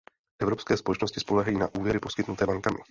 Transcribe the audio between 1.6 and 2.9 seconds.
úvěry poskytnuté bankami.